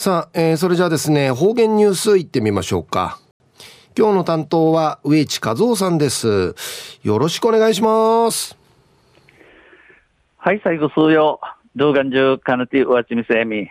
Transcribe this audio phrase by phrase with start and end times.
[0.00, 3.18] さあ、えー、それじゃあですね、方言ニュースいってみましょうか。
[3.94, 6.54] 今日の担当は植地和夫さんです。
[7.02, 8.56] よろしくお願いします。
[10.38, 11.38] はい、最後数曜。
[11.76, 13.68] 動画中、かなてうわちみせみ。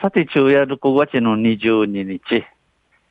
[0.00, 2.46] さて、昼夜6月の22日。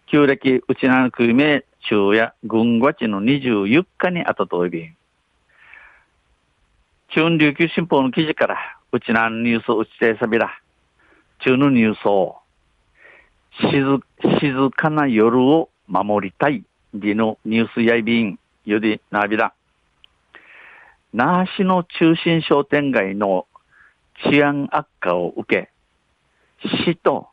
[0.05, 4.95] 旧暦、うちなのくめ、昼夜、軍月の24日にあたといびん。
[7.09, 8.57] 中琉球新報の記事から、
[8.93, 10.62] うちなのニュースうちてさびら。
[11.45, 12.37] 中のニュースを、
[13.59, 13.99] 静
[14.39, 19.53] 静かな夜を守りたい、でのニュースやいびん、よりなびら。
[21.13, 23.45] 那覇市の中心商店街の
[24.31, 25.69] 治安悪化を受け、
[26.85, 27.27] 市と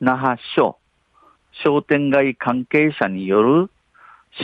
[0.00, 0.78] 那覇署、
[1.64, 3.70] 商店街関係者による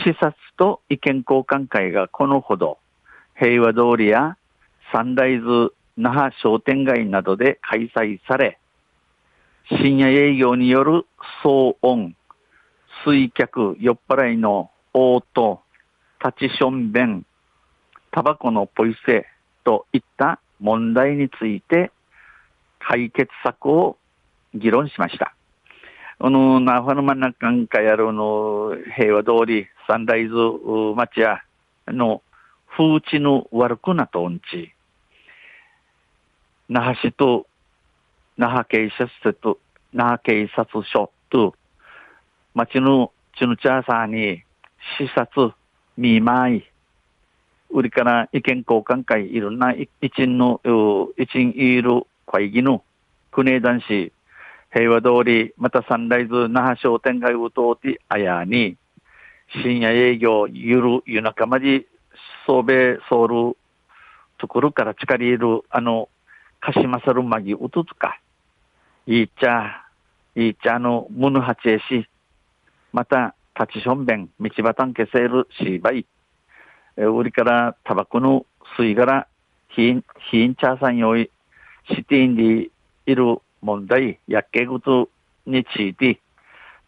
[0.03, 2.79] 視察と意見交換会がこのほど、
[3.39, 4.37] 平和通りや
[4.91, 8.59] サンライズ那覇商店街などで開催され、
[9.67, 11.07] 深夜営業による
[11.43, 12.15] 騒音、
[13.03, 15.61] 水客、酔っ払いの応答、
[16.23, 17.25] 立ちしょんべん、
[18.11, 19.25] タバコのポイセ
[19.63, 21.91] といった問題について
[22.77, 23.97] 解決策を
[24.53, 25.33] 議論しました。
[26.19, 30.35] あの、那覇の真ん中かやるの平和通り、サンライズ
[30.95, 31.41] 町屋
[31.87, 32.21] の
[32.77, 34.75] 風地の悪くなとんち、
[36.69, 37.47] 那覇市と
[38.37, 39.59] 那覇警察署と、
[39.95, 41.55] 那覇警察署と、
[42.53, 44.43] 町のチヌチャーさんに
[44.97, 45.53] 視察、
[45.97, 46.63] 見舞い、
[47.69, 50.59] 売りから意見交換会いろんな一員の、
[51.17, 52.83] 一員いる会議の
[53.31, 54.11] 国男子、
[54.73, 58.75] 平和通り、またサンライズ那覇商店街を通ってあやに、
[59.63, 61.85] 深夜営業、ゆる、夜中まで、
[62.45, 63.57] 総米、ソウル、
[64.39, 66.09] ところから近りいる、あの、
[66.59, 68.19] 鹿島サルマギうとつか、
[69.07, 69.84] いいちゃ、
[70.35, 72.07] いいちゃの、むぬはちえし、
[72.91, 76.05] また、立ちしょんべん、道端けせるしばい、
[76.97, 78.45] え売りからタバコの
[78.77, 79.27] 吸い殻、
[79.69, 81.31] ヒン、ヒンチャーさんよい、
[81.89, 82.69] シティンに
[83.05, 85.07] いる問題、やっけぐと
[85.45, 86.19] について、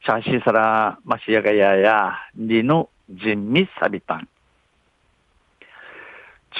[0.04, 4.28] チャーシーサラマシヤガヤや、リの人味サビタン。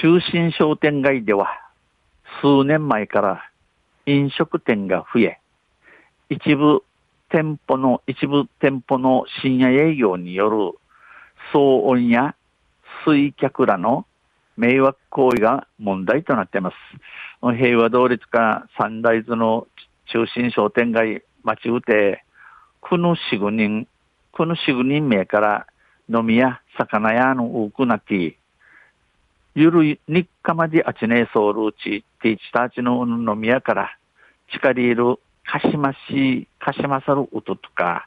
[0.00, 1.48] 中心商店街では、
[2.40, 3.50] 数年前から
[4.06, 5.40] 飲食店が増え、
[6.30, 6.84] 一部
[7.30, 10.78] 店舗の、一部店舗の深夜営業による
[11.52, 12.34] 騒音や
[13.04, 14.06] 水客らの
[14.56, 16.76] 迷惑行為が問題となっています。
[17.56, 19.66] 平和通りとかサンライズの
[20.12, 22.24] 中心商店街、町うて、
[22.80, 23.86] この四五人、
[24.32, 25.66] この四五人名から
[26.08, 28.36] 飲みや魚屋の多くなって、
[29.54, 33.96] ゆる日課まであちねえそうるうち、ティーチたちの飲み屋から、
[34.52, 35.18] 近りいる
[35.50, 38.06] 鹿島市、鹿島さるうととか、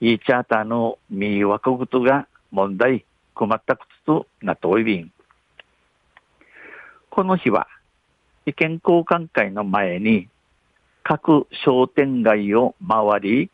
[0.00, 3.04] イーチャーターの迷惑ことが問題、
[3.34, 5.10] 困った靴となっておいびん。
[7.10, 7.66] この日は、
[8.46, 10.28] 意見交換会の前に、
[11.02, 13.50] 各商店街を回り、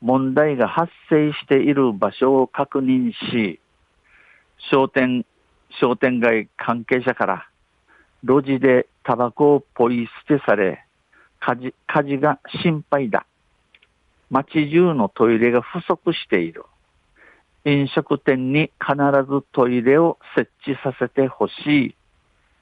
[0.00, 3.58] 問題が発生している場所を確認し、
[4.70, 5.26] 商店、
[5.80, 7.48] 商店街関係者から、
[8.22, 10.83] 路地でタバコをポイ捨てされ、
[11.44, 13.26] 火事、火事が心配だ。
[14.30, 16.64] 街中のトイレが不足している。
[17.66, 18.96] 飲食店に必
[19.28, 21.94] ずトイレを設置させてほしい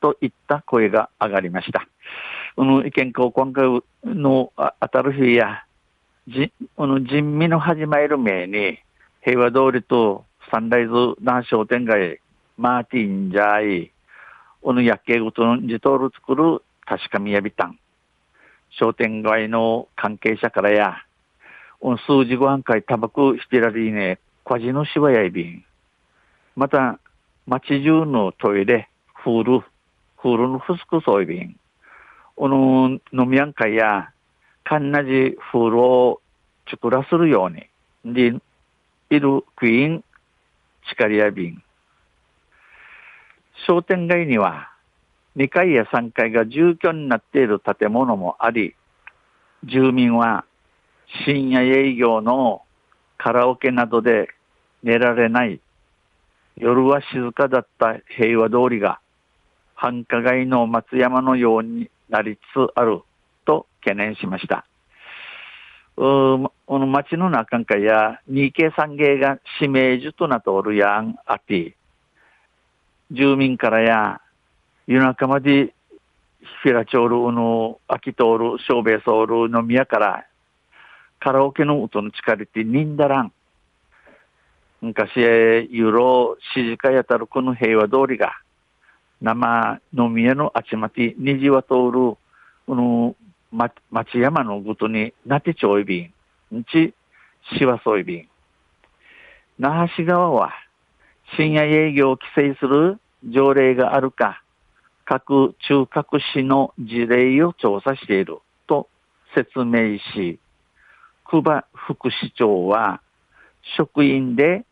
[0.01, 1.87] といった声が上がりました。
[2.57, 5.63] この意見交換会の当たる日や、
[6.77, 8.81] この人民の始まる前に、
[9.21, 12.19] 平和通りとサンライズな商店街、
[12.59, 13.93] マーティンジャイ、
[14.61, 17.79] この夜景ごとの自トール作る確かみやびたん。
[18.79, 20.97] 商店街の関係者からや、
[22.07, 25.63] 数字ご飯会タバコしてらりね、kwa ji no shiwa yai bin.
[26.57, 26.99] また、
[27.47, 31.57] 町中のトイレ、フール、フールのフスクソイビン。
[32.37, 34.11] この飲み屋会や、
[34.65, 36.21] かんなじフールを
[36.69, 38.35] 作らするように、で、
[39.11, 40.05] いるクイーン、
[40.89, 41.63] チカリアビン。
[43.67, 44.72] 商店街には、
[45.37, 48.75] 2階や3階が住居になっている建物もあり、
[49.65, 50.45] 住民は
[51.25, 52.63] 深夜営業の
[53.17, 54.29] カラオケなどで
[54.83, 55.61] 寝られない。
[56.57, 59.01] 夜は静かだった平和通りが
[59.75, 63.01] 繁華街の松山のようになりつつある
[63.47, 64.67] と懸念しました。
[65.97, 71.77] うーこの町の中かや、二系三芸が指名樹となっておるやんあって、
[73.11, 74.21] 住民からや、
[74.87, 75.75] 夜中まで
[76.63, 80.27] フィラチョールの秋通る、小米ソールの宮から
[81.21, 83.33] カラオケの音の力ってにんだらん。
[84.81, 88.33] 昔、ユーロ、静かやたるこの平和通りが、
[89.21, 92.19] 生飲み屋のあちまち、虹は通る、こ
[92.69, 93.15] の、
[93.53, 96.11] ま、町山のごとに、なてちょいび
[96.53, 96.93] ん、んち、
[97.57, 98.29] しわそいびん。
[99.61, 100.53] 那覇市側は、
[101.37, 104.42] 深夜営業を規制する条例があるか、
[105.13, 108.89] 各中核市の事例を調査していると
[109.35, 110.39] 説明し、
[111.29, 113.03] 久保副市長は、
[113.77, 114.65] 職員で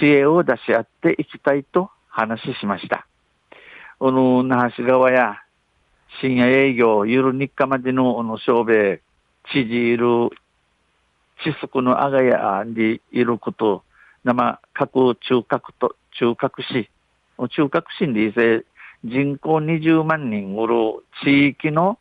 [0.00, 3.06] 知恵を出し合っていきたいと話しました。
[4.00, 5.44] この那覇市側や
[6.20, 9.00] 深夜営業、夜日課までのこの小米、
[9.52, 10.30] 知事いる、
[11.44, 13.84] 知足のあがやにいること、
[14.24, 16.90] 生、各中核と、中核市、
[17.50, 18.64] 中核市にせ
[19.04, 20.74] 人口20万人おる
[21.22, 21.98] 地域の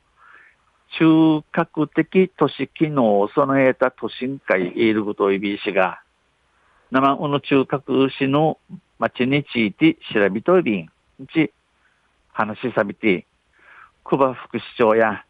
[0.98, 6.02] 中核的都市機能を備えた都心会いることをいびしが、
[6.90, 8.58] 生この中核市の
[8.98, 10.90] 町について調べといびん、
[11.34, 11.52] ち、
[12.32, 13.28] 話しさびて、
[14.04, 15.24] 久保副市長や、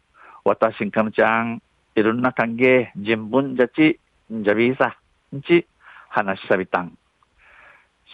[0.44, 1.60] 私んかむちゃん、
[1.96, 3.98] いろんな歓迎、人文じゃち、
[4.32, 4.96] んじゃびいさ、
[5.36, 5.66] んち、
[6.08, 6.96] 話しさびたん。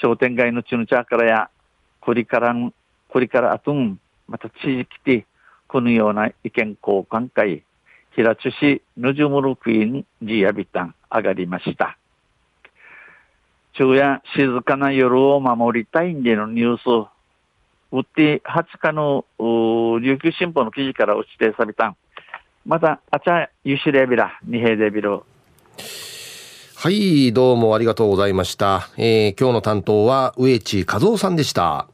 [0.00, 1.50] 商店街のちぬちゃからや、
[2.00, 2.72] これからん、
[3.14, 5.24] これからあとん、また地域で、
[5.68, 7.62] このような意見交換会、
[8.16, 11.96] 平津市ぬじむるクイーンジやびたん上がりました。
[13.72, 17.08] 昼夜静かな夜を守りたいんでのニュース、
[17.92, 21.96] うって20日の琉球新報の記事から落ちてさびたん。
[22.66, 25.20] また、あちゃゆしれびら、にへでびる。
[26.84, 28.88] はい、どうもありがとうございました。
[28.96, 31.86] えー、今日の担当は植地和夫さんでした。